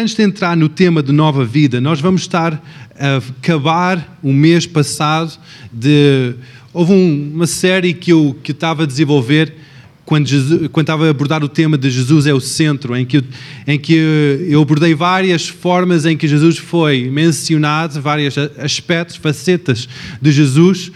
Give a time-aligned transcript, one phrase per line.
[0.00, 2.62] antes de entrar no tema de nova vida, nós vamos estar
[2.98, 5.32] a acabar o mês passado
[5.72, 6.34] de.
[6.72, 9.54] Houve um, uma série que eu, que eu estava a desenvolver
[10.04, 13.18] quando, Jesus, quando estava a abordar o tema de Jesus é o centro, em que,
[13.18, 13.22] eu,
[13.66, 13.94] em que
[14.48, 19.88] eu abordei várias formas em que Jesus foi mencionado, vários aspectos, facetas
[20.20, 20.90] de Jesus,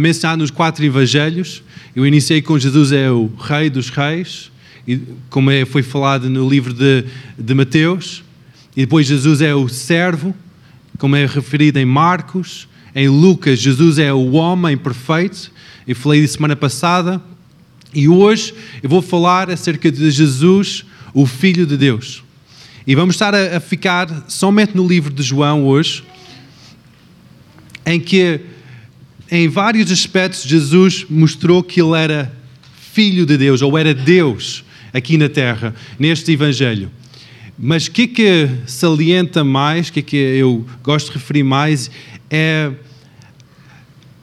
[0.00, 1.62] mencionado nos quatro evangelhos.
[1.94, 4.50] Eu iniciei com Jesus é o Rei dos Reis,
[5.30, 7.04] como é, foi falado no livro de,
[7.38, 8.24] de Mateus.
[8.76, 10.34] E depois Jesus é o servo,
[10.98, 12.68] como é referido em Marcos.
[12.94, 15.50] Em Lucas, Jesus é o homem perfeito.
[15.86, 17.20] Eu falei isso semana passada.
[17.92, 22.22] E hoje eu vou falar acerca de Jesus, o Filho de Deus.
[22.86, 26.02] E vamos estar a ficar somente no livro de João hoje,
[27.84, 28.40] em que,
[29.30, 32.32] em vários aspectos, Jesus mostrou que ele era
[32.92, 36.90] Filho de Deus, ou era Deus aqui na terra, neste Evangelho.
[37.62, 41.90] Mas o que que salienta mais, o que que eu gosto de referir mais,
[42.30, 42.72] é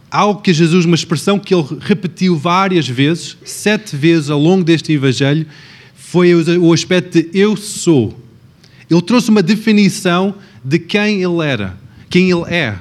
[0.10, 4.92] algo que Jesus, uma expressão que ele repetiu várias vezes, sete vezes ao longo deste
[4.92, 5.46] Evangelho,
[5.94, 8.20] foi o aspecto de eu sou.
[8.90, 11.78] Ele trouxe uma definição de quem ele era,
[12.10, 12.76] quem ele é.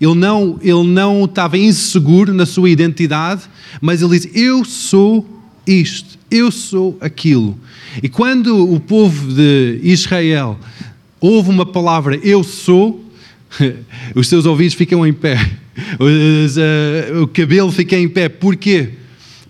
[0.00, 3.42] Ele não, ele não estava inseguro na sua identidade,
[3.80, 7.58] mas ele diz: Eu sou isto, eu sou aquilo.
[8.02, 10.58] E quando o povo de Israel
[11.20, 13.04] ouve uma palavra eu sou,
[14.14, 15.38] os seus ouvidos ficam em pé,
[16.00, 18.28] uh, o cabelo fica em pé.
[18.28, 18.90] Porquê?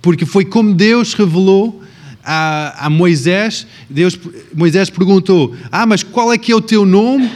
[0.00, 1.82] Porque foi como Deus revelou
[2.24, 3.66] a, a, Moisés.
[3.88, 4.18] Deus,
[4.54, 7.30] Moisés perguntou: Ah, mas qual é que é o teu nome?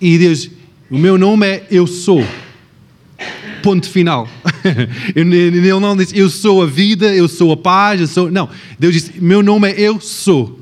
[0.00, 0.50] E Deus,
[0.90, 2.24] o meu nome é Eu Sou
[3.66, 4.28] ponto final.
[5.16, 8.30] Ele não disse eu sou a vida, eu sou a paz, eu sou.
[8.30, 8.48] Não.
[8.78, 10.60] Deus disse: meu nome é eu sou.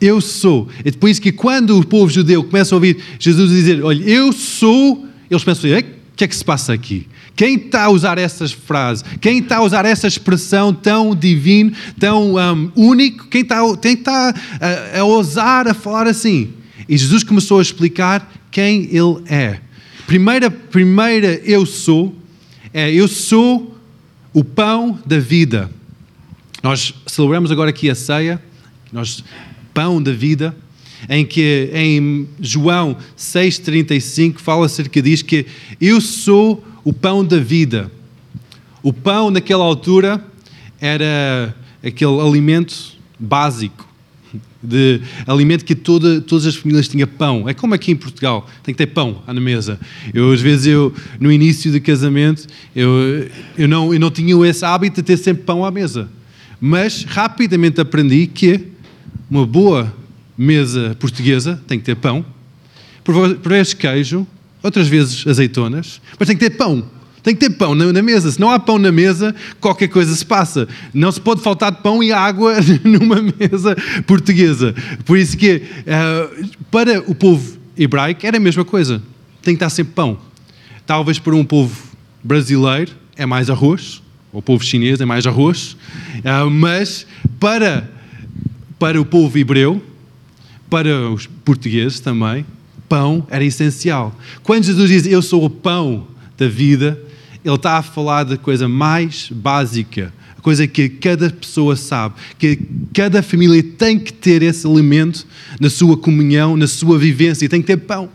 [0.00, 0.66] Eu sou.
[0.82, 4.32] É por isso que quando o povo judeu começa a ouvir Jesus dizer: olha, eu
[4.32, 5.82] sou, eles pensam: o
[6.16, 7.06] que é que se passa aqui?
[7.34, 9.04] Quem está a usar essas frases?
[9.20, 11.70] Quem está a usar essa expressão tão divino,
[12.00, 13.26] tão um, único?
[13.26, 16.54] Quem está, quem está a, a ousar a falar assim?
[16.88, 19.65] E Jesus começou a explicar quem Ele é.
[20.06, 22.14] Primeira, primeira eu sou,
[22.72, 23.76] é eu sou
[24.32, 25.68] o pão da vida.
[26.62, 28.40] Nós celebramos agora aqui a ceia,
[28.92, 29.24] nós,
[29.74, 30.56] pão da vida,
[31.08, 35.44] em que em João 6,35 fala acerca diz que
[35.80, 37.90] eu sou o pão da vida.
[38.84, 40.24] O pão naquela altura
[40.80, 41.52] era
[41.82, 43.85] aquele alimento básico
[44.62, 47.48] de alimento que toda, todas as famílias tinham pão.
[47.48, 49.78] É como aqui em Portugal, tem que ter pão na mesa.
[50.12, 54.64] Eu, às vezes, eu, no início do casamento, eu, eu, não, eu não tinha esse
[54.64, 56.08] hábito de ter sempre pão à mesa.
[56.60, 58.68] Mas rapidamente aprendi que
[59.30, 59.92] uma boa
[60.36, 62.24] mesa portuguesa tem que ter pão,
[63.04, 64.26] por vezes queijo,
[64.62, 66.95] outras vezes azeitonas, mas tem que ter pão.
[67.26, 68.30] Tem que ter pão na, mesa.
[68.30, 70.68] Se não há pão na mesa, qualquer coisa se passa.
[70.94, 72.54] Não se pode faltar pão e água
[72.84, 73.76] numa mesa
[74.06, 74.72] portuguesa.
[75.04, 79.02] Por isso que, uh, para o povo hebraico, era a mesma coisa.
[79.42, 80.16] Tem que estar sempre pão.
[80.86, 81.76] Talvez para um povo
[82.22, 84.00] brasileiro é mais arroz,
[84.32, 85.76] o povo chinês é mais arroz,
[86.18, 87.08] uh, mas
[87.40, 87.90] para,
[88.78, 89.82] para o povo hebreu,
[90.70, 92.46] para os portugueses também,
[92.88, 94.16] pão era essencial.
[94.44, 96.06] Quando Jesus diz eu sou o pão
[96.38, 97.02] da vida,
[97.46, 102.58] ele está a falar da coisa mais básica, a coisa que cada pessoa sabe, que
[102.92, 105.24] cada família tem que ter esse alimento
[105.60, 108.08] na sua comunhão, na sua vivência, tem que ter pão.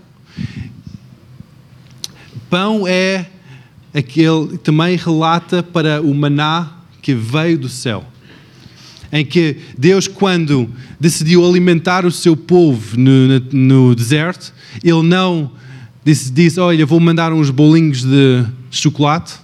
[2.50, 3.28] Pão é
[3.94, 6.70] aquele que também relata para o maná
[7.02, 8.04] que veio do céu.
[9.14, 10.70] Em que Deus, quando
[11.00, 14.54] decidiu alimentar o seu povo no, no deserto,
[14.84, 15.52] Ele não
[16.04, 19.36] disse, disse: Olha, vou mandar uns bolinhos de chocolate.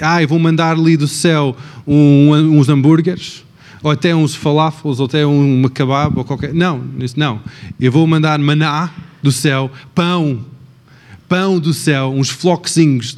[0.00, 3.44] Ah, eu vou mandar ali do céu um, uns hambúrgueres,
[3.82, 6.52] ou até uns falafels, ou até um kebab, ou qualquer.
[6.52, 7.40] Não, isso não.
[7.78, 8.90] Eu vou mandar maná
[9.22, 10.44] do céu, pão,
[11.28, 13.16] pão do céu, uns floquezinhos.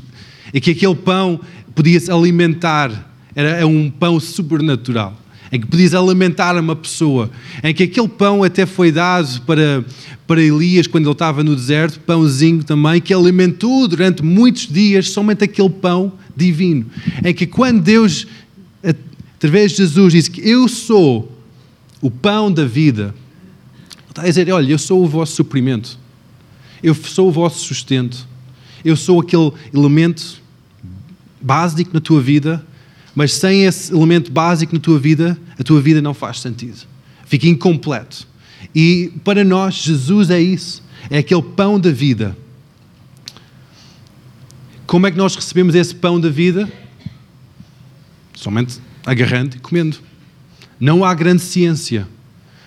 [0.52, 1.40] E que aquele pão
[1.74, 7.30] podia-se alimentar, era um pão sobrenatural em que podias alimentar uma pessoa,
[7.62, 9.84] em que aquele pão até foi dado para,
[10.26, 15.44] para Elias quando ele estava no deserto, pãozinho também, que alimentou durante muitos dias somente
[15.44, 16.86] aquele pão divino.
[17.24, 18.26] Em que quando Deus,
[18.82, 21.32] através de Jesus, disse que eu sou
[22.00, 23.14] o pão da vida,
[23.94, 25.98] ele está a dizer: olha, eu sou o vosso suprimento,
[26.82, 28.26] eu sou o vosso sustento,
[28.84, 30.42] eu sou aquele elemento
[31.40, 32.64] básico na tua vida
[33.16, 36.86] mas sem esse elemento básico na tua vida, a tua vida não faz sentido.
[37.24, 38.28] Fica incompleto.
[38.74, 42.36] E para nós, Jesus é isso, é aquele pão da vida.
[44.86, 46.70] Como é que nós recebemos esse pão da vida?
[48.34, 49.96] Somente agarrando e comendo.
[50.78, 52.06] Não há grande ciência.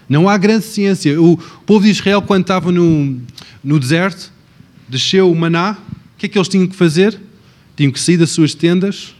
[0.09, 1.21] Não há grande ciência.
[1.21, 3.21] O povo de Israel, quando estava no,
[3.63, 4.33] no deserto,
[4.87, 5.77] desceu o maná.
[6.15, 7.21] O que é que eles tinham que fazer?
[7.77, 9.13] Tinham que sair das suas tendas,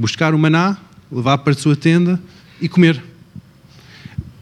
[0.00, 0.78] buscar o maná,
[1.12, 2.20] levar para a sua tenda
[2.60, 3.02] e comer.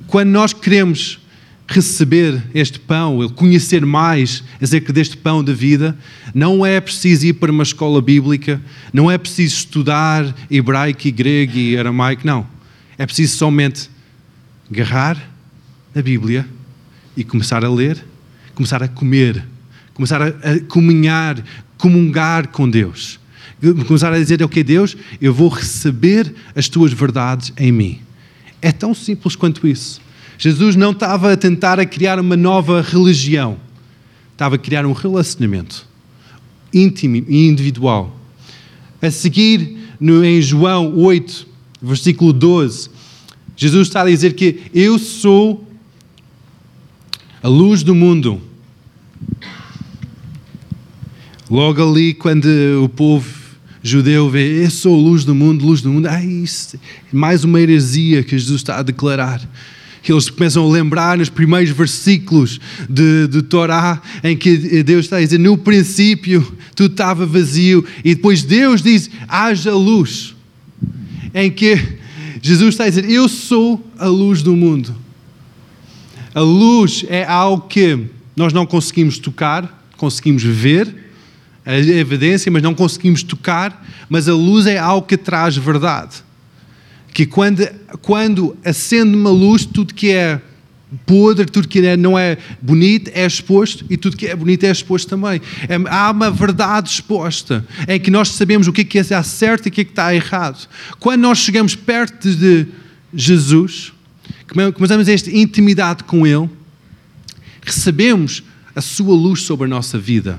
[0.06, 1.18] Quando nós queremos
[1.66, 5.96] receber este pão, conhecer mais acerca deste pão da vida,
[6.34, 8.60] não é preciso ir para uma escola bíblica,
[8.92, 12.46] não é preciso estudar hebraico e grego e aramaico, não.
[12.96, 13.90] É preciso somente
[14.70, 15.20] agarrar
[15.94, 16.46] a Bíblia
[17.16, 18.02] e começar a ler,
[18.54, 19.44] começar a comer,
[19.92, 20.32] começar a,
[20.68, 21.42] comunhar,
[21.76, 23.20] comungar com Deus.
[23.86, 28.00] Começar a dizer, ok, Deus, eu vou receber as tuas verdades em mim.
[28.60, 30.00] É tão simples quanto isso.
[30.38, 33.58] Jesus não estava a tentar a criar uma nova religião,
[34.32, 35.88] estava a criar um relacionamento
[36.72, 38.16] íntimo e individual.
[39.00, 41.46] A seguir, no, em João 8,
[41.80, 42.90] versículo 12,
[43.56, 45.66] Jesus está a dizer que eu sou
[47.42, 48.40] a luz do mundo.
[51.50, 52.46] Logo ali, quando
[52.84, 53.37] o povo
[53.82, 56.78] judeu vê, eu sou a luz do mundo, luz do mundo, ai, isso,
[57.12, 59.40] mais uma heresia que Jesus está a declarar
[60.02, 62.58] que eles começam a lembrar nos primeiros versículos
[62.88, 66.40] de, de Torá, em que Deus está a dizer: No princípio
[66.74, 70.34] tudo estava vazio, e depois Deus diz: haja luz.
[71.34, 71.78] Em que
[72.40, 74.94] Jesus está a dizer: Eu sou a luz do mundo.
[76.34, 77.98] A luz é algo que
[78.34, 81.07] nós não conseguimos tocar, conseguimos ver
[81.72, 83.86] a evidência, mas não conseguimos tocar.
[84.08, 86.28] Mas a luz é algo que traz verdade
[87.18, 87.66] que quando,
[88.00, 90.40] quando acende uma luz, tudo que é
[91.04, 94.70] podre, tudo que é, não é bonito é exposto e tudo que é bonito é
[94.70, 95.40] exposto também.
[95.68, 99.66] É, há uma verdade exposta em que nós sabemos o que é que está certo
[99.66, 100.68] e o que é que está errado.
[101.00, 102.66] Quando nós chegamos perto de
[103.12, 103.92] Jesus,
[104.74, 106.48] começamos esta intimidade com Ele,
[107.62, 108.44] recebemos
[108.76, 110.38] a Sua luz sobre a nossa vida.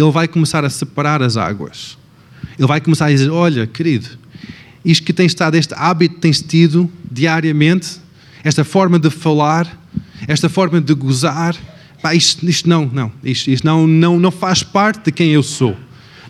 [0.00, 1.98] Ele vai começar a separar as águas.
[2.58, 4.08] Ele vai começar a dizer: Olha, querido,
[4.84, 7.98] isto que tens estado, este hábito que tens tido diariamente,
[8.44, 9.66] esta forma de falar,
[10.26, 11.56] esta forma de gozar,
[12.00, 15.42] pá, isto, isto, não, não, isto, isto, não, não, não faz parte de quem eu
[15.42, 15.76] sou.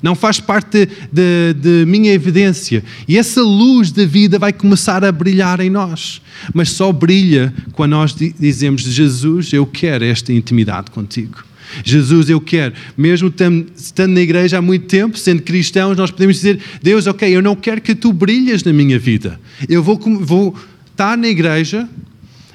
[0.00, 2.84] Não faz parte de minha evidência.
[3.08, 6.22] E essa luz da vida vai começar a brilhar em nós.
[6.54, 11.44] Mas só brilha quando nós dizemos: Jesus, eu quero esta intimidade contigo.
[11.84, 12.74] Jesus, eu quero.
[12.96, 13.32] Mesmo
[13.76, 17.54] estando na igreja há muito tempo, sendo cristãos, nós podemos dizer: Deus, ok, eu não
[17.54, 19.40] quero que tu brilhes na minha vida.
[19.68, 20.54] Eu vou, vou
[20.90, 21.88] estar na igreja,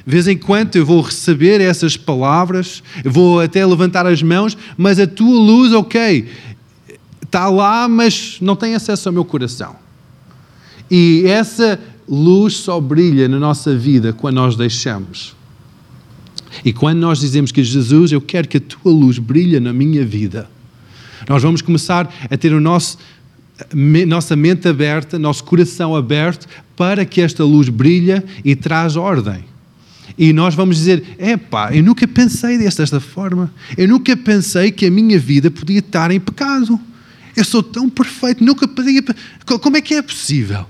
[0.06, 5.00] de vez em quando eu vou receber essas palavras, vou até levantar as mãos, mas
[5.00, 6.28] a tua luz, ok,
[7.24, 9.76] está lá, mas não tem acesso ao meu coração.
[10.92, 15.36] E essa luz só brilha na nossa vida quando nós deixamos.
[16.64, 20.06] E quando nós dizemos que Jesus, eu quero que a tua luz brilhe na minha
[20.06, 20.50] vida,
[21.28, 22.98] nós vamos começar a ter o nosso
[24.08, 29.46] nossa mente aberta, nosso coração aberto para que esta luz brilhe e traz ordem.
[30.18, 33.52] E nós vamos dizer: epá, eu nunca pensei desta forma.
[33.78, 36.80] Eu nunca pensei que a minha vida podia estar em pecado.
[37.36, 39.02] Eu sou tão perfeito, nunca podia.
[39.46, 40.66] Como é que é possível?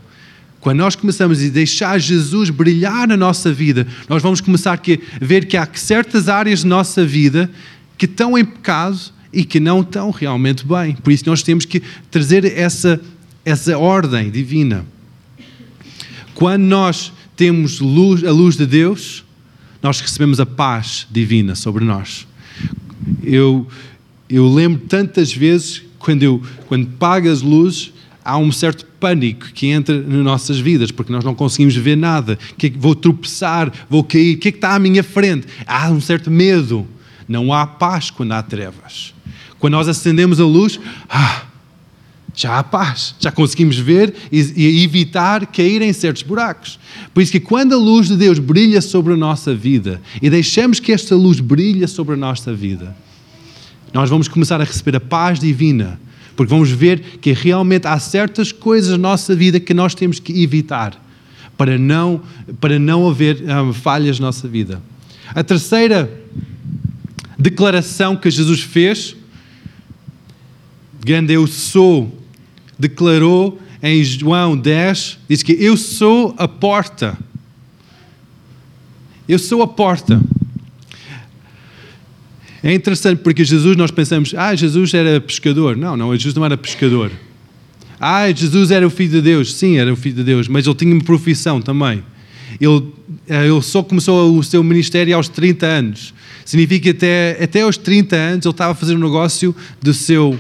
[0.63, 4.79] Quando nós começamos a deixar Jesus brilhar na nossa vida, nós vamos começar a
[5.20, 7.51] ver que há certas áreas da nossa vida
[7.98, 8.98] que estão em pecado
[9.34, 10.96] e que não estão realmente bem.
[10.96, 13.01] Por isso nós temos que trazer essa,
[13.43, 14.86] essa ordem divina.
[16.34, 19.25] Quando nós temos luz, a luz de Deus,
[19.82, 22.25] nós recebemos a paz divina sobre nós.
[23.22, 23.67] Eu,
[24.29, 27.93] eu lembro tantas vezes quando eu quando pago as luzes,
[28.24, 32.38] há um certo pânico que entra nas nossas vidas, porque nós não conseguimos ver nada.
[32.58, 35.48] Que, é vou tropeçar, vou cair, o que é que está à minha frente?
[35.68, 36.88] Há um certo medo.
[37.27, 39.13] Não há paz quando há trevas.
[39.60, 41.44] Quando nós acendemos a luz, ah,
[42.36, 46.80] já há paz, já conseguimos ver e, evitar cair em certos buracos.
[47.13, 50.80] Por isso que quando a luz de Deus brilha sobre a nossa vida e deixamos
[50.80, 52.96] que esta luz brilhe sobre a nossa vida,
[53.94, 56.00] nós vamos começar a receber a paz divina
[56.36, 60.44] porque vamos ver que realmente há certas coisas na nossa vida que nós temos que
[60.44, 61.00] evitar
[61.58, 62.22] para não,
[62.60, 64.82] para não haver um, falhas na nossa vida.
[65.34, 66.12] A terceira
[67.38, 69.16] declaração que Jesus fez,
[71.04, 72.12] grande eu sou,
[72.78, 77.18] declarou em João 10, diz que eu sou a porta.
[79.28, 80.22] Eu sou a porta.
[82.63, 85.75] É interessante porque Jesus, nós pensamos, ah, Jesus era pescador.
[85.75, 87.12] Não, não, Jesus não era pescador.
[88.00, 89.53] Ah, Jesus era o Filho de Deus.
[89.53, 92.01] Sim, era o Filho de Deus, mas ele tinha uma profissão também.
[92.62, 92.84] Ele,
[93.27, 96.13] eh, ele só começou o seu ministério aos 30 anos.
[96.46, 100.39] Significa que até, até aos 30 anos ele estava a fazer um negócio do seu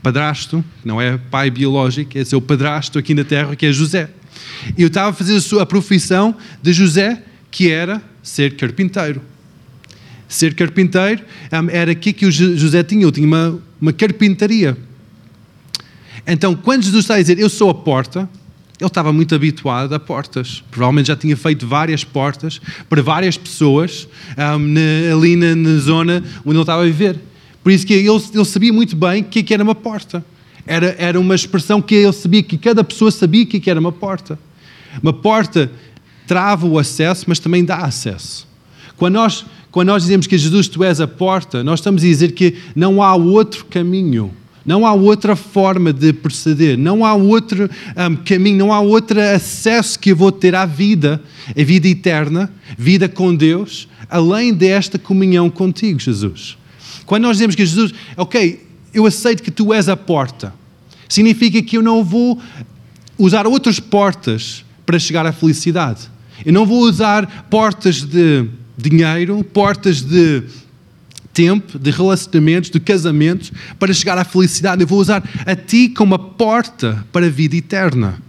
[0.00, 4.08] padrasto, não é pai biológico, é seu padrasto aqui na terra, que é José.
[4.76, 9.20] E eu estava a fazer a sua profissão de José, que era ser carpinteiro.
[10.28, 11.22] Ser carpinteiro
[11.70, 14.76] era aqui que o José tinha, ele tinha uma, uma carpintaria.
[16.26, 18.28] Então, quando Jesus está a dizer, eu sou a porta,
[18.78, 20.62] ele estava muito habituado a portas.
[20.70, 24.06] Provavelmente já tinha feito várias portas para várias pessoas
[24.36, 27.18] um, na, ali na, na, zona onde ele estava a viver.
[27.62, 30.24] Por isso que ele, ele sabia muito bem o que, que era uma porta.
[30.66, 33.80] Era, era uma expressão que ele sabia, que cada pessoa sabia o que, que era
[33.80, 34.38] uma porta.
[35.02, 35.72] Uma porta
[36.26, 38.46] trava o acesso, mas também dá acesso.
[38.96, 42.32] Quando nós, quando nós dizemos que Jesus, tu és a porta, nós estamos a dizer
[42.32, 44.32] que não há outro caminho
[44.68, 49.98] não há outra forma de proceder, não há outro um, caminho, não há outro acesso
[49.98, 51.22] que eu vou ter à vida,
[51.58, 56.58] a vida eterna, vida com Deus, além desta comunhão contigo, Jesus.
[57.06, 60.52] Quando nós dizemos que Jesus, ok, eu aceito que tu és a porta,
[61.08, 62.38] significa que eu não vou
[63.18, 66.10] usar outras portas para chegar à felicidade.
[66.44, 68.46] Eu não vou usar portas de
[68.78, 70.44] dinheiro, portas de
[71.34, 74.82] tempo, de relacionamentos, de casamentos, para chegar à felicidade.
[74.82, 78.22] Eu vou usar a ti como a porta para a vida eterna.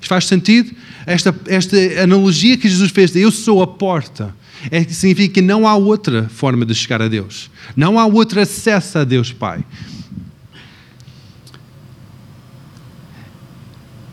[0.00, 0.74] Isto faz sentido?
[1.06, 4.34] Esta, esta analogia que Jesus fez de eu sou a porta,
[4.70, 7.50] é que significa que não há outra forma de chegar a Deus.
[7.76, 9.64] Não há outro acesso a Deus Pai.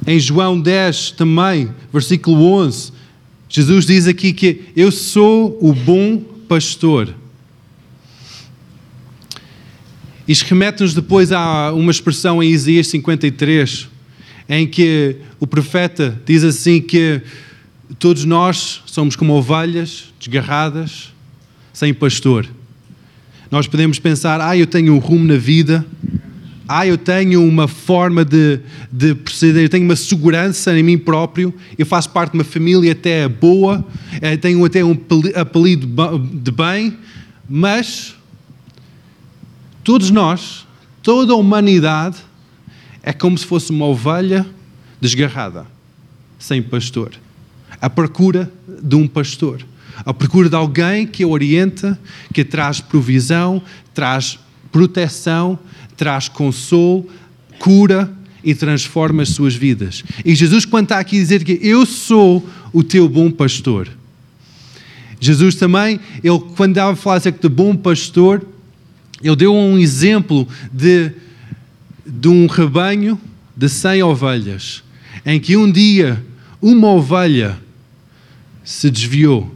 [0.05, 2.91] Em João 10 também, versículo 11,
[3.55, 6.17] Jesus diz aqui que eu sou o bom
[6.50, 7.13] pastor.
[10.27, 13.88] Isto remete-nos depois a uma expressão em Isaías 53,
[14.50, 17.22] em que o profeta diz assim que
[18.00, 21.13] todos nós somos como ovelhas desgarradas,
[21.72, 22.48] sem pastor.
[23.51, 25.86] Nós podemos pensar, ah, eu tenho um rumo na vida,
[26.67, 28.60] ah, eu tenho uma forma de,
[28.91, 32.91] de proceder, eu tenho uma segurança em mim próprio, eu faço parte de uma família
[32.91, 33.86] até boa,
[34.22, 34.98] eh, tenho até um
[35.36, 35.88] apelido
[36.34, 36.98] de bem,
[37.50, 38.15] mas
[39.84, 40.65] Todos nós,
[41.01, 42.15] toda a humanidade,
[43.01, 44.46] é como se fosse uma ovelha
[45.01, 45.67] desgarrada,
[46.39, 47.12] sem pastor,
[47.82, 48.50] à procura
[48.82, 49.65] de um pastor,
[49.98, 52.00] à procura de alguém que a orienta,
[52.34, 53.62] que traz provisão,
[53.93, 54.39] traz
[54.72, 55.60] proteção,
[55.95, 57.07] traz consolo,
[57.59, 58.12] cura
[58.43, 60.03] e transforma as suas vidas.
[60.25, 63.89] E Jesus, quando está aqui a dizer que eu sou o teu bom pastor,
[65.19, 68.45] Jesus também, ele, quando estava a falar acerca de bom pastor,
[69.23, 71.12] ele deu um exemplo de,
[72.05, 73.17] de um rebanho
[73.55, 74.83] de 100 ovelhas,
[75.25, 76.21] em que um dia
[76.62, 77.57] uma ovelha
[78.63, 79.53] se desviou.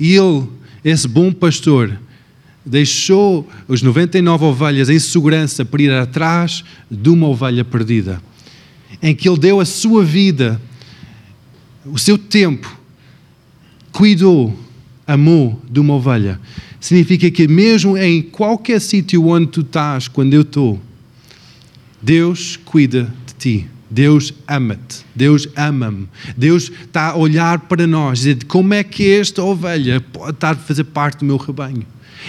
[0.00, 0.46] E ele,
[0.82, 1.98] esse bom pastor,
[2.64, 8.22] deixou os 99 ovelhas em segurança para ir atrás de uma ovelha perdida,
[9.02, 10.60] em que ele deu a sua vida,
[11.84, 12.78] o seu tempo,
[13.92, 14.58] cuidou,
[15.06, 16.40] amou de uma ovelha
[16.84, 20.78] significa que mesmo em qualquer sítio onde tu estás, quando eu estou,
[22.02, 23.66] Deus cuida de ti.
[23.90, 29.42] Deus ama-te, Deus ama-me, Deus está a olhar para nós, dizer como é que esta
[29.42, 31.86] ovelha pode estar a fazer parte do meu rebanho.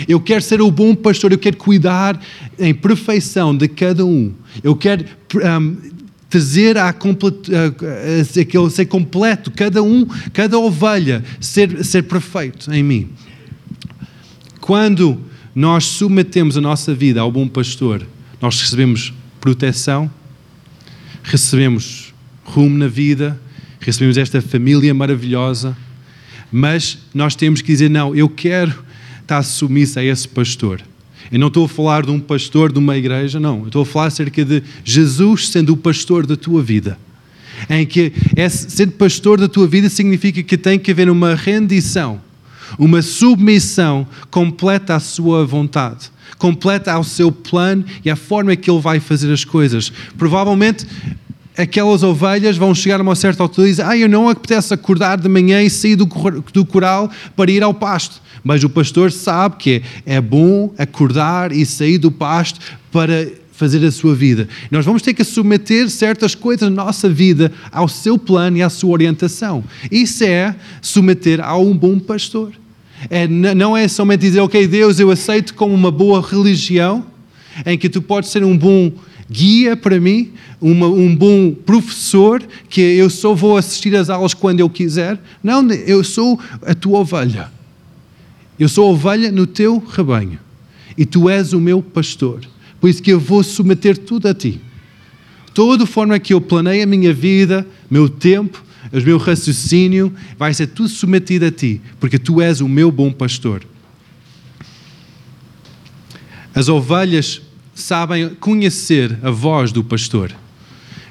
[0.08, 2.20] Eu quero ser o bom pastor, eu quero cuidar
[2.60, 4.34] em perfeição de cada um.
[4.64, 5.78] Eu quero um,
[6.30, 7.52] trazer a, completo,
[8.70, 13.10] ser completo, cada um, cada ovelha, ser, ser perfeito em mim.
[14.60, 15.22] Quando
[15.54, 18.06] nós submetemos a nossa vida ao bom pastor,
[18.42, 20.12] nós recebemos proteção,
[21.24, 23.40] recebemos rumo na vida,
[23.80, 25.78] recebemos esta família maravilhosa,
[26.52, 28.85] mas nós temos que dizer: não, eu quero
[29.26, 30.82] estar submissa a esse pastor.
[31.32, 33.62] Eu não estou a falar de um pastor de uma igreja, não.
[33.62, 36.98] Eu estou a falar acerca de Jesus sendo o pastor da tua vida.
[37.70, 38.14] Em que,
[38.50, 42.22] sendo pastor da tua vida, significa que tem que haver uma rendição
[42.78, 48.82] uma submissão completa à sua vontade, completa ao seu plano e à forma que ele
[48.82, 49.92] vai fazer as coisas.
[50.18, 50.86] Provavelmente
[51.58, 55.18] aquelas ovelhas vão chegar a uma certa altura e dizer: Ah, eu não apetece acordar
[55.18, 56.06] de manhã e sair do,
[56.54, 58.22] do coral para ir ao pasto.
[58.46, 62.60] Mas o pastor sabe que é bom acordar e sair do pasto
[62.92, 64.48] para fazer a sua vida.
[64.70, 68.70] Nós vamos ter que submeter certas coisas na nossa vida ao seu plano e à
[68.70, 69.64] sua orientação.
[69.92, 72.52] Isso é submeter a um bom pastor.
[73.10, 77.04] É, não é somente dizer, ok, Deus, eu aceito como uma boa religião,
[77.66, 78.92] em que tu podes ser um bom
[79.28, 84.60] guia para mim, uma, um bom professor, que eu só vou assistir às aulas quando
[84.60, 85.20] eu quiser.
[85.44, 87.55] Não, eu sou a tua ovelha.
[88.60, 90.40] Eu sou ovelha no teu rebanho.
[90.98, 92.42] E tu és o meu pastor.
[92.80, 94.62] Por isso que eu vou submeter tudo a ti.
[95.54, 100.54] Toda a forma que eu planeio a minha vida, meu tempo, o meu raciocínio, vai
[100.54, 103.64] ser tudo submetido a ti, porque tu és o meu bom pastor.
[106.54, 107.42] As ovelhas
[107.74, 110.34] sabem conhecer a voz do pastor.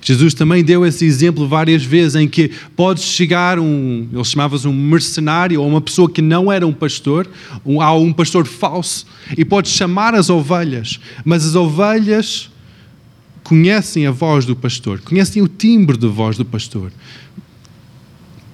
[0.05, 4.73] Jesus também deu esse exemplo várias vezes em que pode chegar um, ele chamava-se um
[4.73, 7.27] mercenário ou uma pessoa que não era um pastor,
[7.65, 9.07] um, há um pastor falso
[9.37, 12.51] e pode chamar as ovelhas, mas as ovelhas
[13.43, 16.93] conhecem a voz do pastor, conhecem o timbre de voz do pastor,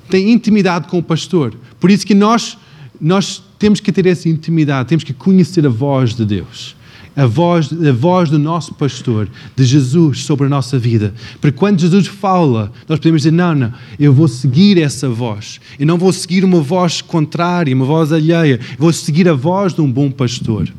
[0.09, 1.57] têm intimidade com o pastor.
[1.81, 2.57] Por isso que nós
[3.01, 6.77] nós temos que ter essa intimidade, temos que conhecer a voz de Deus
[7.21, 11.13] a voz, a voz do nosso pastor, de Jesus sobre a nossa vida.
[11.39, 15.61] Porque quando Jesus fala, nós podemos dizer: não, não, eu vou seguir essa voz.
[15.79, 18.59] Eu não vou seguir uma voz contrária, uma voz alheia.
[18.59, 20.73] Eu vou seguir a voz de um bom pastor.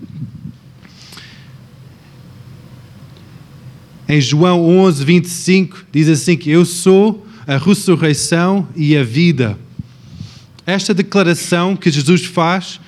[4.09, 9.59] Em João 11, 25, diz assim: que eu sou a ressurreição e a vida.
[10.65, 12.79] Esta declaração que Jesus faz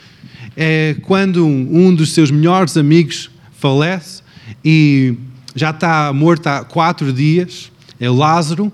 [0.57, 3.29] é quando um dos seus melhores amigos
[3.63, 4.21] falece
[4.63, 5.15] e
[5.55, 8.69] já está morto há quatro dias, é Lázaro,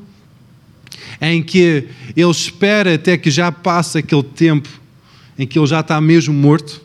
[1.21, 4.67] em que ele espera até que já passe aquele tempo
[5.37, 6.81] em que ele já está mesmo morto,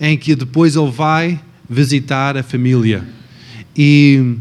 [0.00, 1.38] em que depois ele vai
[1.68, 3.06] visitar a família.
[3.76, 4.36] E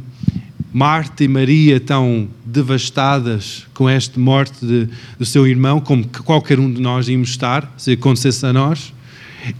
[0.72, 4.88] Marta e Maria estão devastadas com esta morte de,
[5.20, 8.95] do seu irmão, como qualquer um de nós íamos estar, se acontecesse a nós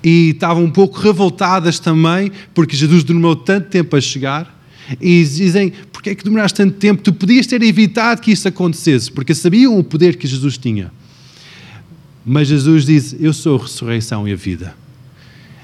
[0.04, 4.54] e estavam um pouco revoltadas também, porque Jesus demorou tanto tempo a chegar.
[5.02, 7.02] E dizem: Porquê é que demoraste tanto tempo?
[7.02, 10.92] Tu podias ter evitado que isso acontecesse, porque sabiam o poder que Jesus tinha.
[12.26, 14.76] Mas Jesus disse: Eu sou a ressurreição e a vida.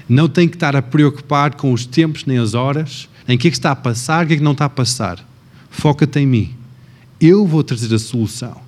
[0.08, 3.48] Não tem que estar a preocupar com os tempos nem as horas, nem o que
[3.48, 5.24] é que está a passar, o que é que não está a passar.
[5.70, 6.54] Foca-te em mim.
[7.20, 8.60] Eu vou trazer a solução.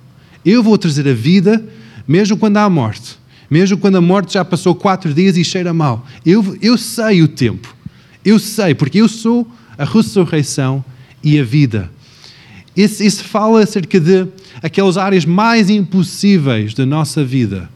[0.43, 1.63] Eu vou trazer a vida,
[2.07, 3.17] mesmo quando há morte.
[3.49, 6.05] Mesmo quando a morte já passou quatro dias e cheira mal.
[6.25, 7.75] Eu, eu sei o tempo.
[8.23, 10.83] Eu sei, porque eu sou a ressurreição
[11.23, 11.91] e a vida.
[12.75, 14.27] Isso, isso fala acerca de
[14.61, 17.69] aquelas áreas mais impossíveis da nossa vida.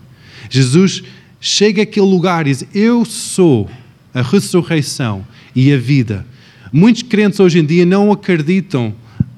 [0.50, 1.04] Jesus
[1.40, 3.70] chega àquele lugar e diz: Eu sou
[4.14, 6.26] a ressurreição e a vida.
[6.72, 8.94] Muitos crentes hoje em dia não acreditam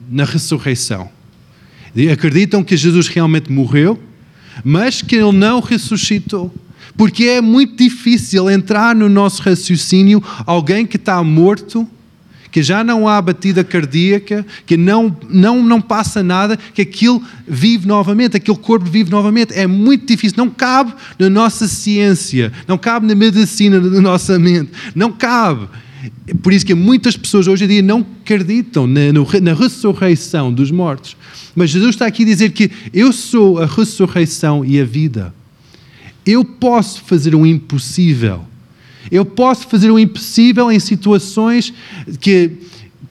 [0.09, 1.09] na ressurreição.
[2.11, 3.99] Acreditam que Jesus realmente morreu
[4.63, 6.53] mas que ele não ressuscitou.
[6.97, 11.87] Porque é muito difícil entrar no nosso raciocínio alguém que está morto,
[12.51, 17.87] que já não há batida cardíaca, que não, não, não passa nada, que aquilo vive
[17.87, 19.53] novamente, aquele corpo vive novamente.
[19.53, 24.71] É muito difícil, não cabe na nossa ciência, não cabe na medicina da nossa mente,
[24.93, 25.67] não cabe.
[26.41, 29.01] Por isso que muitas pessoas hoje em dia não acreditam na,
[29.41, 31.15] na ressurreição dos mortos.
[31.55, 35.33] Mas Jesus está aqui a dizer que eu sou a ressurreição e a vida.
[36.25, 38.45] Eu posso fazer o impossível.
[39.11, 41.73] Eu posso fazer o impossível em situações
[42.19, 42.51] que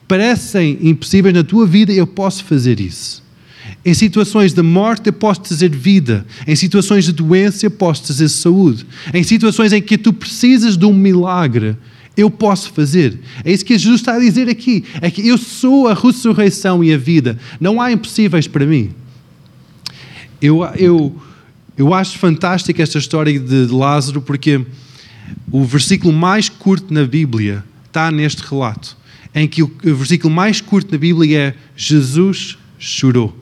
[0.07, 3.21] parecem impossíveis na tua vida, eu posso fazer isso.
[3.83, 6.25] Em situações de morte, eu posso trazer vida.
[6.45, 8.85] Em situações de doença, eu posso trazer saúde.
[9.13, 11.75] Em situações em que tu precisas de um milagre,
[12.15, 13.19] eu posso fazer.
[13.43, 14.83] É isso que Jesus está a dizer aqui.
[15.01, 17.37] É que eu sou a ressurreição e a vida.
[17.59, 18.91] Não há impossíveis para mim.
[20.41, 21.15] Eu, eu,
[21.77, 24.65] eu acho fantástica esta história de Lázaro porque
[25.51, 28.97] o versículo mais curto na Bíblia está neste relato,
[29.33, 33.37] em que o versículo mais curto na Bíblia é Jesus chorou.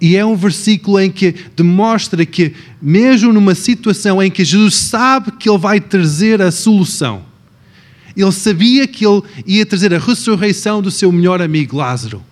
[0.00, 5.32] E é um versículo em que demonstra que, mesmo numa situação em que Jesus sabe
[5.32, 7.22] que Ele vai trazer a solução,
[8.16, 12.22] ele sabia que ele ia trazer a ressurreição do seu melhor amigo Lázaro.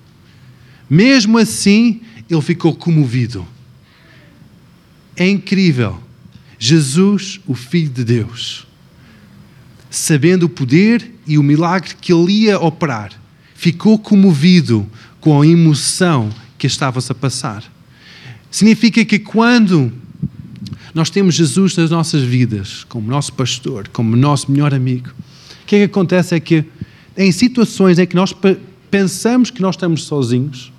[0.88, 3.46] Mesmo assim, ele ficou comovido.
[5.16, 5.98] É incrível.
[6.58, 8.66] Jesus, o Filho de Deus,
[9.90, 13.12] sabendo o poder e o milagre que ele ia operar,
[13.54, 14.86] ficou comovido
[15.20, 17.64] com a emoção que estava-se a passar.
[18.50, 19.92] Significa que quando
[20.94, 25.10] nós temos Jesus nas nossas vidas, como nosso pastor, como nosso melhor amigo,
[25.70, 26.64] que é que acontece é que
[27.16, 28.34] em situações em que nós
[28.90, 30.72] pensamos que nós estamos sozinhos,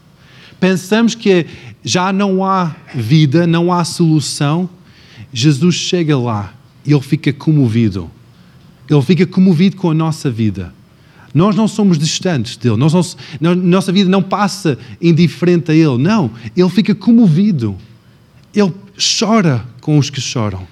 [0.60, 1.46] pensamos que
[1.82, 4.70] já não há vida, não há solução,
[5.32, 6.54] Jesus chega lá
[6.86, 8.12] e ele fica comovido.
[8.90, 10.74] Ele fica comovido com a nossa vida.
[11.34, 12.76] Nós não somos distantes dele.
[12.76, 15.98] Nós não, nossa vida não passa indiferente a ele.
[16.00, 16.32] Não.
[16.54, 17.78] Ele fica comovido.
[18.54, 18.74] Ele
[19.18, 20.68] chora com os que choram.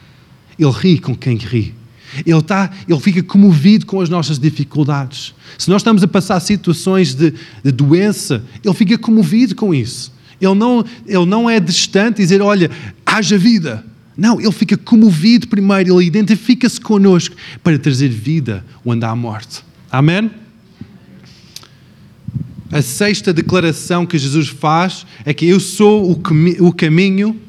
[0.57, 1.78] Ele ri com quem ri.
[2.25, 5.33] Ele, tá, ele fica comovido com as nossas dificuldades.
[5.57, 10.11] Se nós estamos a passar situações de, de doença, ele fica comovido com isso.
[10.39, 12.71] Ele não, ele não é distante e dizer, olha,
[13.05, 13.85] haja vida.
[14.15, 19.63] Não, ele fica comovido primeiro, ele identifica-se connosco para trazer vida onde há morte.
[19.91, 20.29] Amém?
[22.71, 26.21] A sexta declaração que Jesus faz é que eu sou o,
[26.67, 27.39] o caminho,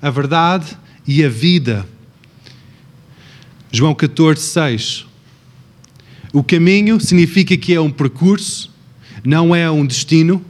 [0.00, 1.86] a verdade e a vida.
[3.76, 5.06] João 14, 6.
[6.32, 8.72] O caminho significa que é um percurso,
[9.22, 10.42] não é um destino.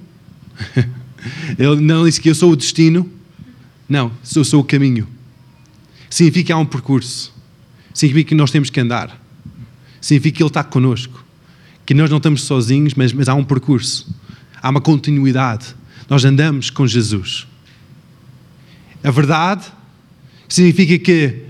[1.58, 3.10] Ele não disse que eu sou o destino.
[3.88, 5.08] Não, eu sou o caminho.
[6.08, 7.34] Significa que há um percurso.
[7.92, 9.20] Significa que nós temos que andar.
[10.00, 11.24] Significa que Ele está connosco.
[11.84, 14.08] Que nós não estamos sozinhos, mas, mas há um percurso.
[14.62, 15.74] Há uma continuidade.
[16.08, 17.44] Nós andamos com Jesus.
[19.02, 19.66] A verdade
[20.48, 21.45] significa que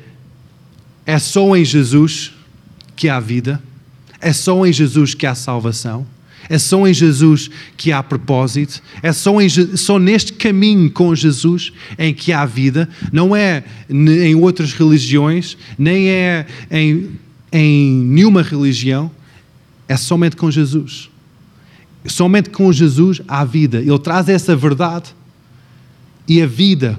[1.06, 2.32] é só em Jesus
[2.96, 3.62] que há vida,
[4.20, 6.06] é só em Jesus que há salvação,
[6.48, 11.72] é só em Jesus que há propósito, é só, em, só neste caminho com Jesus
[11.98, 17.10] em que há vida, não é em outras religiões, nem é em,
[17.52, 19.10] em nenhuma religião,
[19.88, 21.08] é somente com Jesus.
[22.04, 23.78] Somente com Jesus há vida.
[23.78, 25.14] Ele traz essa verdade
[26.28, 26.98] e a vida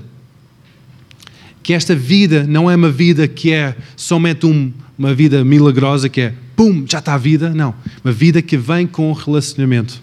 [1.68, 6.22] que esta vida não é uma vida que é somente um, uma vida milagrosa, que
[6.22, 7.54] é pum, já está a vida.
[7.54, 7.76] Não.
[8.06, 10.02] Uma vida que vem com relacionamento,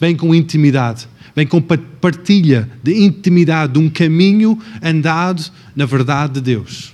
[0.00, 6.40] vem com intimidade, vem com partilha de intimidade, de um caminho andado na verdade de
[6.40, 6.92] Deus.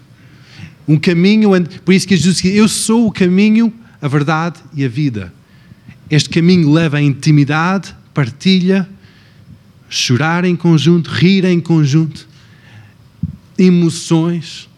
[0.86, 1.48] Um caminho,
[1.82, 3.72] por isso que Jesus diz: Eu sou o caminho,
[4.02, 5.32] a verdade e a vida.
[6.10, 8.86] Este caminho leva a intimidade, partilha,
[9.88, 12.27] chorar em conjunto, rir em conjunto
[13.58, 14.68] emoções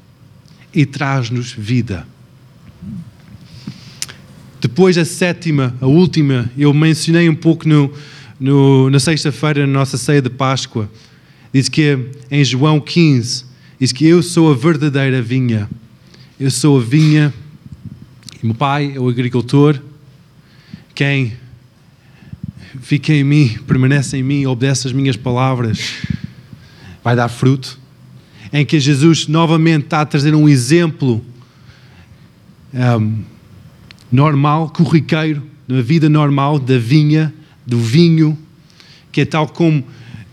[0.73, 2.07] e traz-nos vida.
[4.61, 7.93] Depois, a sétima, a última, eu mencionei um pouco no,
[8.39, 10.91] no, na sexta-feira, na nossa ceia de Páscoa.
[11.53, 11.99] Diz que
[12.31, 13.45] em João 15,
[13.79, 15.69] diz que eu sou a verdadeira vinha.
[16.39, 17.35] Eu sou a vinha
[18.43, 19.81] e meu pai é o agricultor.
[20.95, 21.35] Quem
[22.81, 25.97] fica em mim, permanece em mim, obedece as minhas palavras,
[27.03, 27.80] vai dar fruto
[28.53, 31.25] em que Jesus novamente está a trazer um exemplo
[32.75, 33.23] um,
[34.11, 37.33] normal, corriqueiro, na vida normal da vinha,
[37.67, 38.37] do vinho,
[39.13, 39.85] que é tal como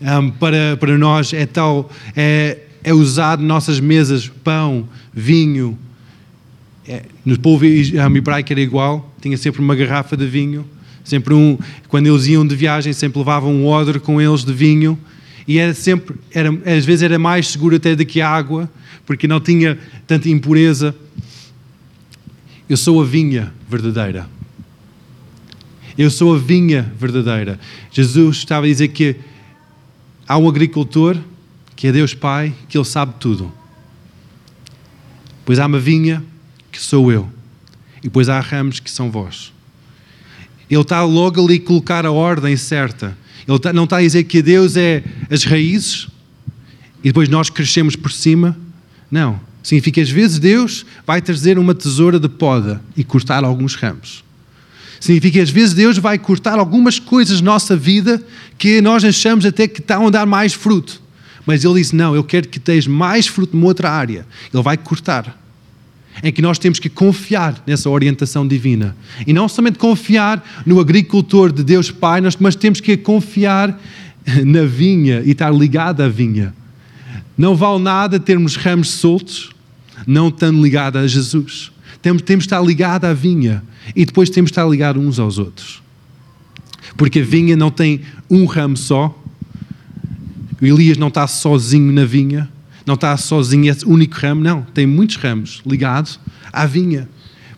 [0.02, 5.78] um, para, para nós é tal, é, é usado nossas mesas pão, vinho.
[6.88, 10.66] É, no povo hebraico era igual, tinha sempre uma garrafa de vinho,
[11.04, 14.98] sempre um, quando eles iam de viagem, sempre levavam um odre com eles de vinho
[15.48, 18.70] e era sempre, era, às vezes era mais seguro até do que a água,
[19.06, 20.94] porque não tinha tanta impureza.
[22.68, 24.28] Eu sou a vinha verdadeira.
[25.98, 27.58] Eu sou a vinha verdadeira.
[27.92, 29.16] Jesus estava a dizer que
[30.28, 31.18] há um agricultor,
[31.76, 33.52] que é Deus Pai, que Ele sabe tudo.
[35.46, 36.22] Pois há uma vinha,
[36.72, 37.30] que sou eu.
[38.00, 39.54] E depois há ramos, que são vós.
[40.70, 43.18] Ele está logo ali a colocar a ordem certa.
[43.48, 46.08] Ele tá, não está a dizer que Deus é as raízes
[47.04, 48.58] e depois nós crescemos por cima.
[49.10, 49.40] Não.
[49.64, 54.24] Significa que às vezes Deus vai trazer uma tesoura de poda e cortar alguns ramos.
[55.00, 58.22] Significa que às vezes Deus vai cortar algumas coisas na nossa vida
[58.58, 61.02] que nós achamos até que estão a dar mais fruto.
[61.46, 64.26] Mas Ele disse: Não, eu quero que tenhas mais fruto numa outra área.
[64.54, 65.38] Ele vai cortar
[66.24, 68.96] em que nós temos que confiar nessa orientação divina.
[69.26, 73.80] E não somente confiar no agricultor de Deus Pai, mas temos que confiar
[74.46, 76.54] na vinha e estar ligado à vinha.
[77.38, 79.52] Não vale nada termos ramos soltos,
[80.06, 81.72] não estando ligado a Jesus.
[82.02, 83.64] Temos, temos de estar ligado à vinha
[83.96, 85.82] e depois temos de estar ligados uns aos outros.
[86.96, 89.16] Porque a vinha não tem um ramo só.
[90.60, 92.50] O Elias não está sozinho na vinha
[92.88, 94.62] não está sozinho, é único ramo, não.
[94.74, 96.18] Tem muitos ramos ligados
[96.54, 97.10] à vinha.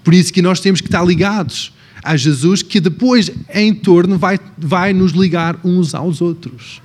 [0.03, 1.71] Por isso que nós temos que estar ligados
[2.03, 6.81] a Jesus, que depois, em torno, vai, vai nos ligar uns aos outros.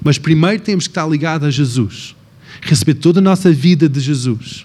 [0.00, 2.14] Mas primeiro temos que estar ligados a Jesus.
[2.60, 4.64] Receber toda a nossa vida de Jesus.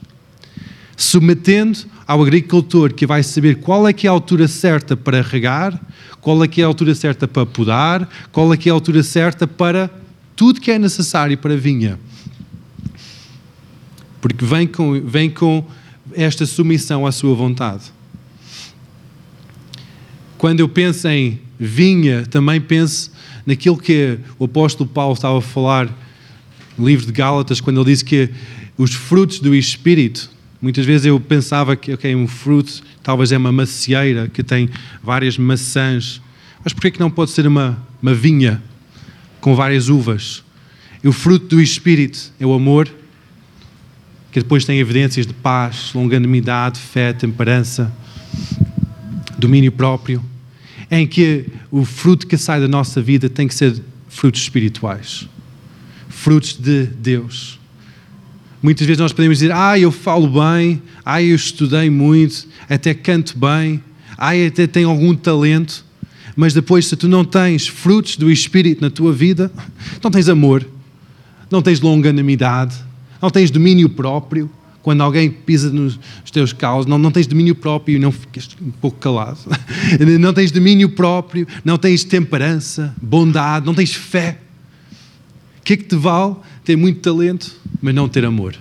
[0.96, 5.80] Submetendo ao agricultor que vai saber qual é que é a altura certa para regar,
[6.22, 9.02] qual é que é a altura certa para podar, qual é que é a altura
[9.02, 9.90] certa para
[10.36, 11.98] tudo que é necessário para a vinha
[14.28, 15.66] porque vem com, vem com
[16.14, 17.84] esta submissão à sua vontade.
[20.38, 23.12] Quando eu penso em vinha, também penso
[23.46, 25.90] naquilo que o apóstolo Paulo estava a falar
[26.78, 28.30] no livro de Gálatas, quando ele disse que
[28.78, 30.30] os frutos do Espírito,
[30.62, 34.70] muitas vezes eu pensava que okay, um fruto talvez é uma macieira que tem
[35.02, 36.22] várias maçãs,
[36.64, 38.62] mas por que não pode ser uma, uma vinha
[39.40, 40.44] com várias uvas?
[41.02, 42.94] E o fruto do Espírito é o amor,
[44.38, 47.92] que depois tem evidências de paz, longanimidade, fé, temperança,
[49.36, 50.24] domínio próprio,
[50.92, 55.28] em que o fruto que sai da nossa vida tem que ser frutos espirituais,
[56.08, 57.60] frutos de Deus.
[58.62, 63.36] Muitas vezes nós podemos dizer, ah, eu falo bem, ah, eu estudei muito, até canto
[63.40, 63.82] bem,
[64.16, 65.84] ah, até tenho algum talento,
[66.36, 69.52] mas depois, se tu não tens frutos do Espírito na tua vida,
[70.04, 70.64] não tens amor,
[71.50, 72.86] não tens longanimidade,
[73.22, 74.50] não tens domínio próprio.
[74.82, 76.00] Quando alguém pisa nos
[76.32, 79.40] teus calos, não, não tens domínio próprio e não ficas um pouco calado.
[80.18, 84.40] não tens domínio próprio, não tens temperança, bondade, não tens fé.
[85.60, 88.56] O que é que te vale ter muito talento, mas não ter amor?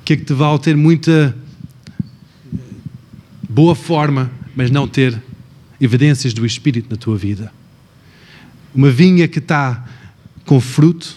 [0.00, 1.36] O que é que te vale ter muita
[3.46, 5.22] boa forma, mas não ter
[5.78, 7.52] evidências do Espírito na tua vida?
[8.74, 9.86] Uma vinha que está
[10.46, 11.14] com fruto,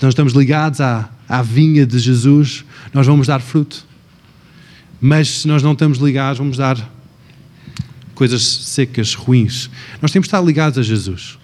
[0.00, 3.86] nós estamos ligados à, à vinha de Jesus, nós vamos dar fruto.
[5.00, 6.92] Mas se nós não estamos ligados, vamos dar
[8.14, 9.70] coisas secas, ruins.
[10.02, 11.38] Nós temos que estar ligados a Jesus.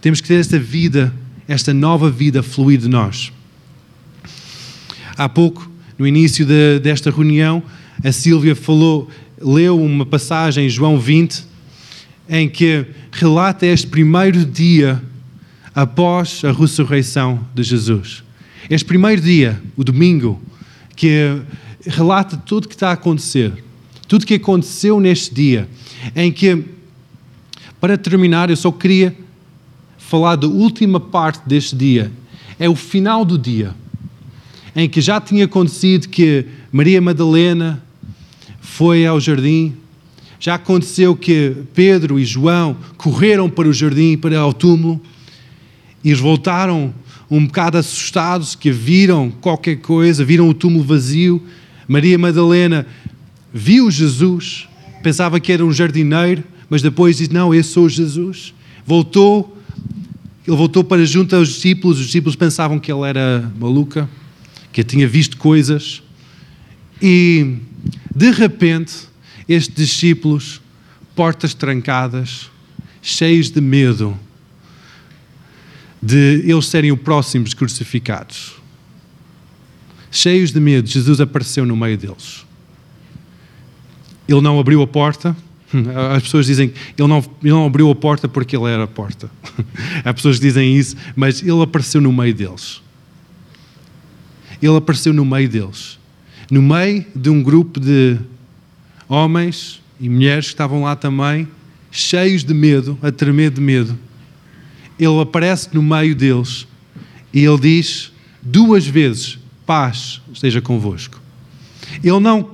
[0.00, 1.12] Temos que ter esta vida,
[1.48, 3.32] esta nova vida fluir de nós.
[5.16, 7.62] Há pouco, no início de, desta reunião,
[8.04, 11.44] a Sílvia falou, leu uma passagem em João 20,
[12.28, 15.02] em que relata este primeiro dia
[15.74, 18.25] após a ressurreição de Jesus.
[18.68, 20.42] Este primeiro dia, o domingo,
[20.96, 21.40] que
[21.86, 23.62] relata tudo o que está a acontecer,
[24.08, 25.68] tudo o que aconteceu neste dia,
[26.16, 26.64] em que,
[27.80, 29.16] para terminar, eu só queria
[29.98, 32.10] falar da última parte deste dia.
[32.58, 33.72] É o final do dia,
[34.74, 37.80] em que já tinha acontecido que Maria Madalena
[38.60, 39.74] foi ao jardim,
[40.40, 45.00] já aconteceu que Pedro e João correram para o jardim, para o túmulo,
[46.02, 46.92] e eles voltaram
[47.30, 51.42] um bocado assustados, que viram qualquer coisa, viram o túmulo vazio.
[51.88, 52.86] Maria Madalena
[53.52, 54.68] viu Jesus,
[55.02, 58.54] pensava que era um jardineiro, mas depois disse: Não, eu sou Jesus.
[58.84, 59.56] Voltou,
[60.46, 61.98] ele voltou para junto aos discípulos.
[61.98, 64.08] Os discípulos pensavam que ele era maluca,
[64.72, 66.02] que tinha visto coisas.
[67.02, 67.56] E
[68.14, 68.94] de repente,
[69.48, 70.60] estes discípulos,
[71.14, 72.50] portas trancadas,
[73.02, 74.16] cheios de medo,
[76.02, 78.54] de eles serem os próximos crucificados.
[80.10, 82.44] Cheios de medo, Jesus apareceu no meio deles.
[84.28, 85.36] Ele não abriu a porta.
[86.14, 88.88] As pessoas dizem que ele não, ele não abriu a porta porque ele era a
[88.88, 89.30] porta.
[90.04, 92.80] Há pessoas que dizem isso, mas ele apareceu no meio deles.
[94.62, 95.98] Ele apareceu no meio deles.
[96.50, 98.16] No meio de um grupo de
[99.08, 101.48] homens e mulheres que estavam lá também,
[101.90, 103.98] cheios de medo, a tremer de medo
[104.98, 106.66] ele aparece no meio deles
[107.32, 111.20] e ele diz duas vezes: Paz esteja convosco.
[112.02, 112.48] Ele não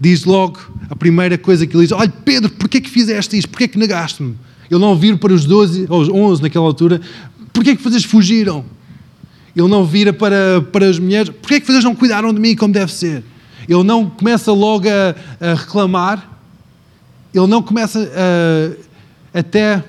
[0.00, 3.48] diz logo a primeira coisa que ele diz: Olha, Pedro, porquê que fizeste isto?
[3.48, 4.36] Porquê que negaste-me?
[4.70, 7.00] Ele não vira para os 12 ou os 11 naquela altura:
[7.52, 8.64] Porquê que vocês fugiram?
[9.54, 12.72] Ele não vira para, para as mulheres: Porquê que vocês não cuidaram de mim como
[12.72, 13.24] deve ser?
[13.68, 16.32] Ele não começa logo a, a reclamar.
[17.34, 18.10] Ele não começa
[19.34, 19.84] até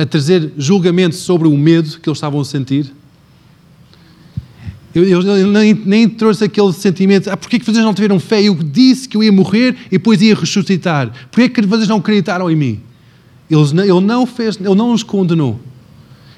[0.00, 2.90] a trazer julgamento sobre o medo que eles estavam a sentir.
[4.94, 8.42] Ele nem, nem, trouxe aquele sentimento, ah, porquê que vocês não tiveram fé?
[8.42, 11.12] Eu disse que eu ia morrer e depois ia ressuscitar.
[11.30, 12.80] Porquê que vocês não acreditaram em mim?
[13.50, 15.60] Ele, ele não fez, ele não os condenou.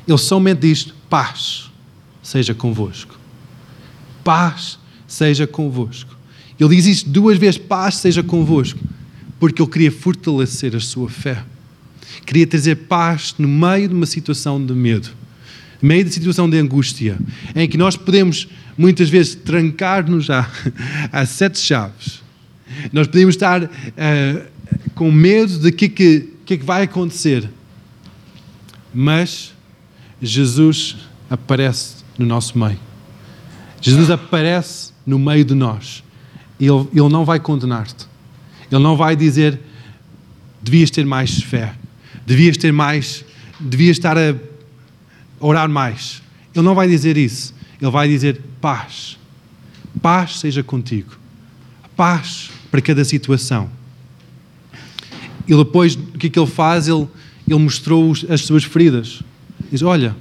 [0.09, 1.71] Ele somente diz, paz
[2.21, 3.17] seja convosco.
[4.25, 6.17] Paz seja convosco.
[6.59, 8.81] Ele diz isto duas vezes, paz seja convosco,
[9.39, 11.45] porque ele queria fortalecer a sua fé.
[12.27, 15.11] Queria trazer paz no meio de uma situação de medo,
[15.81, 17.19] no meio de situação de angústia,
[17.55, 20.49] em que nós podemos muitas vezes trancar-nos já
[21.13, 22.23] a sete chaves.
[22.93, 23.69] Nós podemos estar uh,
[24.95, 27.49] com medo de que, que, que, é que vai acontecer.
[28.95, 29.53] Mas
[30.21, 30.97] Jesus
[31.29, 32.79] aparece no nosso meio.
[33.81, 36.05] Jesus aparece no meio de nós.
[36.59, 38.07] Ele, ele não vai condenar-te.
[38.71, 39.59] Ele não vai dizer
[40.63, 41.75] devias ter mais fé
[42.27, 43.25] devias ter mais,
[43.59, 44.35] devias estar a
[45.41, 46.23] orar mais.
[46.55, 47.55] Ele não vai dizer isso.
[47.81, 49.19] Ele vai dizer paz.
[50.01, 51.13] Paz seja contigo.
[51.97, 53.71] Paz para cada situação.
[55.47, 56.89] E depois, o que é que ele faz?
[56.89, 57.09] Ele,
[57.49, 59.23] ele mostrou as suas feridas.
[59.71, 60.17] Diz: Olha,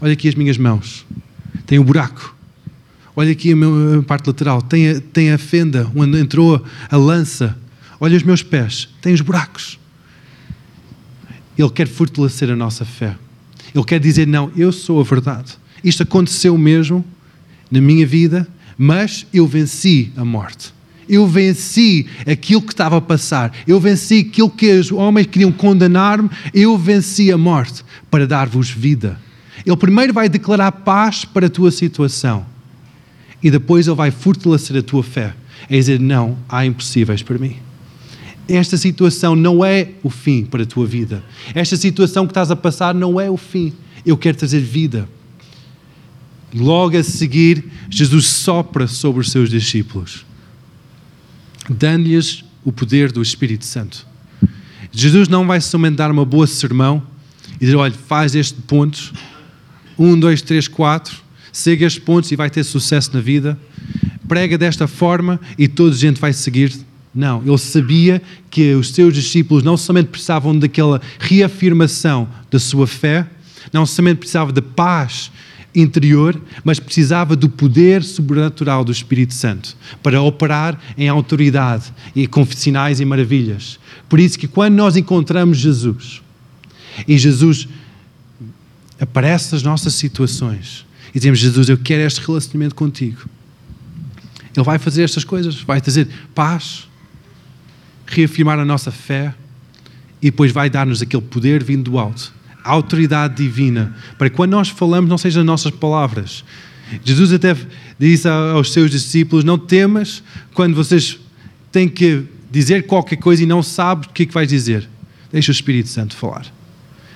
[0.00, 1.06] olha aqui as minhas mãos.
[1.66, 2.34] Tem um buraco.
[3.14, 4.60] Olha aqui a minha parte lateral.
[4.60, 7.56] Tem a, tem a fenda onde entrou a lança.
[8.00, 8.88] Olha os meus pés.
[9.00, 9.79] Tem os buracos.
[11.60, 13.16] Ele quer fortalecer a nossa fé.
[13.74, 15.58] Ele quer dizer: Não, eu sou a verdade.
[15.84, 17.04] Isto aconteceu mesmo
[17.70, 20.72] na minha vida, mas eu venci a morte.
[21.08, 23.52] Eu venci aquilo que estava a passar.
[23.66, 26.30] Eu venci aquilo que os homens queriam condenar-me.
[26.54, 29.18] Eu venci a morte para dar-vos vida.
[29.66, 32.46] Ele primeiro vai declarar paz para a tua situação
[33.42, 35.34] e depois ele vai fortalecer a tua fé.
[35.68, 37.56] É dizer: Não, há impossíveis para mim.
[38.50, 41.22] Esta situação não é o fim para a tua vida.
[41.54, 43.72] Esta situação que estás a passar não é o fim.
[44.04, 45.08] Eu quero trazer vida.
[46.52, 50.24] Logo a seguir, Jesus sopra sobre os seus discípulos
[51.70, 54.06] dando-lhes o poder do Espírito Santo.
[54.92, 57.02] Jesus não vai somente dar uma boa sermão
[57.60, 59.12] e dizer: olha, faz estes pontos,
[59.98, 61.16] um, dois, três, quatro,
[61.52, 63.58] segue estes pontos e vai ter sucesso na vida.
[64.26, 66.72] Prega desta forma e toda a gente vai seguir.
[67.14, 73.26] Não, ele sabia que os seus discípulos não somente precisavam daquela reafirmação da sua fé,
[73.72, 75.30] não somente precisavam de paz
[75.74, 82.44] interior, mas precisava do poder sobrenatural do Espírito Santo para operar em autoridade e com
[82.46, 83.78] sinais e maravilhas.
[84.08, 86.20] Por isso que quando nós encontramos Jesus
[87.06, 87.68] e Jesus
[89.00, 93.22] aparece nas nossas situações e dizemos Jesus, eu quero este relacionamento contigo.
[94.54, 96.88] Ele vai fazer estas coisas, vai trazer paz,
[98.10, 99.34] reafirmar a nossa fé
[100.20, 104.52] e depois vai dar-nos aquele poder vindo do alto a autoridade divina, para que quando
[104.52, 106.44] nós falamos não sejam as nossas palavras.
[107.04, 107.56] Jesus até
[107.98, 111.18] disse aos seus discípulos: Não temas quando vocês
[111.70, 114.88] têm que dizer qualquer coisa e não sabes o que é que vais dizer.
[115.32, 116.46] Deixa o Espírito Santo falar.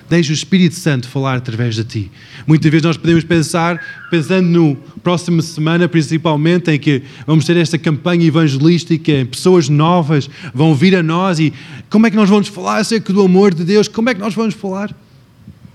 [0.07, 2.11] Deixa o Espírito Santo falar através de ti.
[2.45, 7.77] Muitas vezes nós podemos pensar, pensando no próxima semana, principalmente, em que vamos ter esta
[7.77, 11.51] campanha evangelística, pessoas novas vão vir a nós e
[11.89, 13.87] como é que nós vamos falar acerca do amor de Deus?
[13.87, 14.95] Como é que nós vamos falar?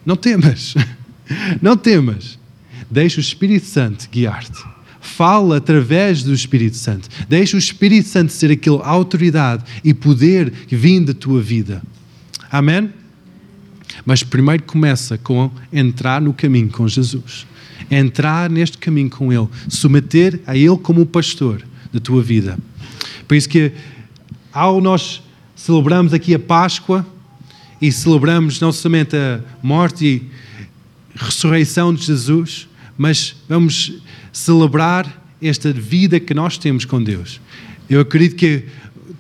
[0.06, 0.74] Não temas.
[1.60, 2.38] Não temas.
[2.90, 4.64] Deixa o Espírito Santo guiar-te.
[5.00, 7.08] Fala através do Espírito Santo.
[7.28, 11.82] Deixa o Espírito Santo ser aquela autoridade e poder que vem da tua vida.
[12.50, 12.90] Amém?
[14.10, 17.46] Mas primeiro começa com entrar no caminho com Jesus.
[17.88, 19.46] Entrar neste caminho com Ele.
[19.68, 22.58] Submeter a Ele como o pastor da tua vida.
[23.28, 23.70] Por isso que
[24.52, 25.22] ao nós
[25.54, 27.06] celebramos aqui a Páscoa,
[27.80, 30.22] e celebramos não somente a morte e
[31.14, 32.66] ressurreição de Jesus,
[32.98, 37.40] mas vamos celebrar esta vida que nós temos com Deus.
[37.88, 38.64] Eu acredito que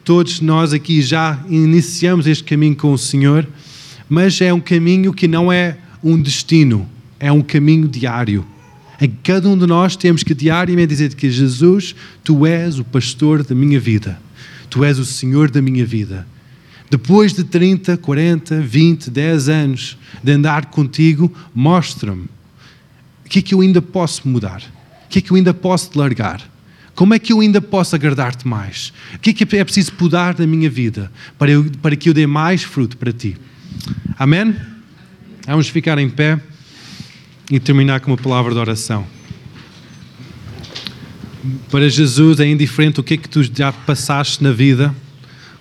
[0.02, 3.46] todos nós aqui já iniciamos este caminho com o Senhor,
[4.10, 6.86] mas é um caminho que não é um destino,
[7.20, 8.44] é um caminho diário.
[9.00, 11.94] Em cada um de nós temos que diariamente dizer que Jesus,
[12.24, 14.20] tu és o pastor da minha vida,
[14.68, 16.26] tu és o Senhor da minha vida.
[16.90, 22.24] Depois de 30, 40, 20, 10 anos de andar contigo, mostra-me
[23.24, 24.60] o que é que eu ainda posso mudar,
[25.06, 26.42] o que é que eu ainda posso largar,
[26.96, 30.36] como é que eu ainda posso agradar-te mais, o que é que é preciso mudar
[30.36, 33.36] na minha vida para, eu, para que eu dê mais fruto para ti.
[34.18, 34.54] Amém?
[35.46, 36.40] Vamos ficar em pé
[37.50, 39.06] e terminar com uma palavra de oração.
[41.70, 44.94] Para Jesus é indiferente o que é que tu já passaste na vida,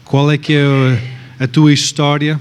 [0.04, 2.40] qual é que é a tua história,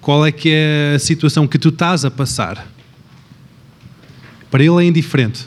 [0.00, 2.66] qual é que é a situação que tu estás a passar.
[4.50, 5.46] Para ele é indiferente.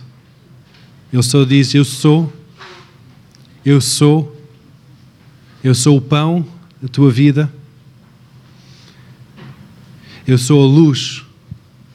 [1.12, 2.32] Ele só diz: Eu sou,
[3.66, 4.40] eu sou,
[5.64, 6.46] eu sou o pão
[6.82, 7.52] da tua vida,
[10.32, 11.26] eu sou a luz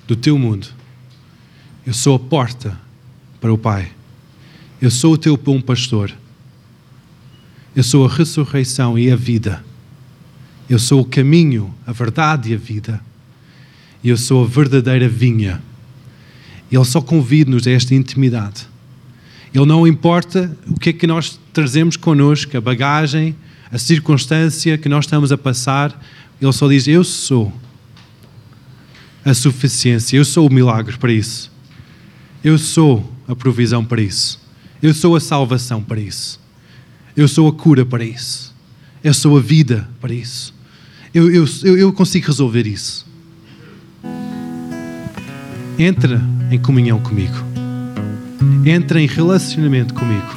[0.07, 0.67] do teu mundo,
[1.87, 2.79] eu sou a porta
[3.41, 3.91] para o Pai,
[4.79, 6.13] eu sou o teu bom pastor,
[7.75, 9.65] eu sou a ressurreição e a vida.
[10.69, 13.01] Eu sou o caminho, a verdade e a vida.
[14.05, 15.63] Eu sou a verdadeira vinha.
[16.71, 18.67] Ele só convida-nos a esta intimidade.
[19.55, 23.35] Ele não importa o que é que nós trazemos connosco, a bagagem,
[23.71, 26.03] a circunstância que nós estamos a passar.
[26.41, 27.53] Ele só diz: Eu sou
[29.27, 31.51] a suficiência, eu sou o milagre para isso.
[32.45, 34.41] Eu sou a provisão para isso.
[34.81, 36.41] Eu sou a salvação para isso.
[37.17, 38.55] Eu sou a cura para isso.
[39.03, 40.55] Eu sou a vida para isso.
[41.13, 41.45] Eu, eu,
[41.77, 43.05] eu consigo resolver isso.
[45.77, 47.35] Entra em comunhão comigo.
[48.65, 50.37] Entra em relacionamento comigo.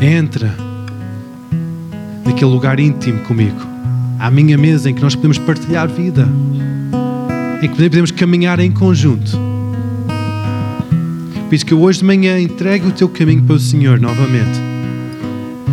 [0.00, 0.56] Entra
[2.24, 3.60] naquele lugar íntimo comigo.
[4.18, 6.26] À minha mesa em que nós podemos partilhar vida.
[7.64, 9.38] Em que podemos caminhar em conjunto.
[11.48, 14.60] Por isso que hoje de manhã entregue o teu caminho para o Senhor novamente.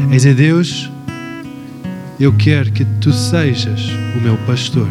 [0.10, 0.89] Eis a Deus,
[2.18, 4.89] eu quero que tu sejas o meu pastor.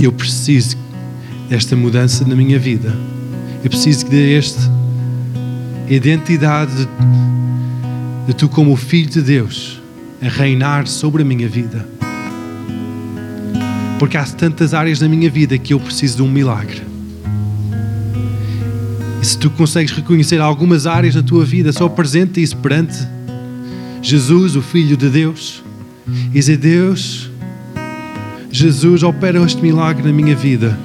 [0.00, 0.76] Eu preciso
[1.48, 2.96] desta mudança na minha vida.
[3.64, 4.70] Eu preciso desta
[5.88, 6.86] identidade de,
[8.28, 9.82] de tu, como Filho de Deus,
[10.22, 11.91] a reinar sobre a minha vida.
[14.02, 16.82] Porque há tantas áreas na minha vida que eu preciso de um milagre.
[19.22, 22.98] E se tu consegues reconhecer algumas áreas na tua vida, só apresenta isso perante
[24.02, 25.62] Jesus, o Filho de Deus,
[26.30, 27.30] e dizer: Deus,
[28.50, 30.76] Jesus, opera este milagre na minha vida.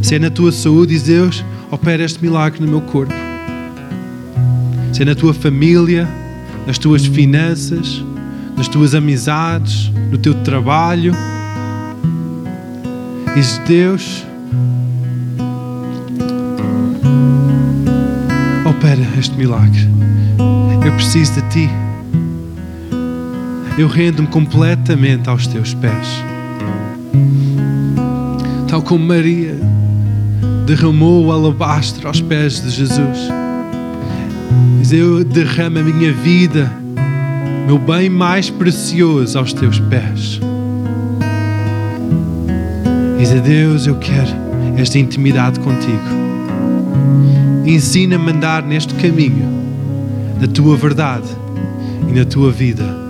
[0.00, 3.12] Se é na tua saúde, diz Deus, opera este milagre no meu corpo.
[4.92, 6.08] Se é na tua família,
[6.64, 8.04] nas tuas finanças,
[8.56, 11.12] nas tuas amizades, no teu trabalho,
[13.34, 14.24] diz Deus,
[18.64, 19.88] opera este milagre.
[20.84, 21.70] Eu preciso de ti.
[23.76, 26.22] Eu rendo-me completamente aos teus pés.
[28.68, 29.58] Tal como Maria
[30.66, 33.18] derramou o alabastro aos pés de Jesus.
[34.78, 36.72] Diz: Eu derramo a minha vida,
[37.66, 40.40] meu bem mais precioso, aos teus pés.
[43.18, 44.30] Diz a Deus: Eu quero
[44.76, 46.24] esta intimidade contigo.
[47.64, 49.48] Ensina-me a andar neste caminho
[50.40, 51.28] da tua verdade
[52.08, 53.03] e na tua vida.